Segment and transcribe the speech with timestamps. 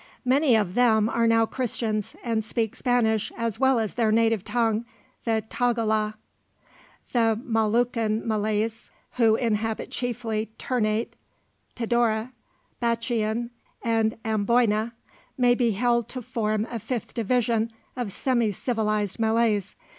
[0.25, 4.83] Many of them are now Christians, and speak Spanish as well as their native tongue,
[5.25, 6.15] the Tagala.
[7.11, 11.15] The Moluccan Malays, who inhabit chiefly Ternate,
[11.75, 12.31] Tidore,
[12.81, 13.51] Batchian,
[13.83, 14.93] and Amboyna,
[15.37, 19.75] may be held to form a fifth division of semi civilized Malays.